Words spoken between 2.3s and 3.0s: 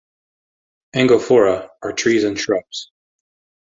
shrubs.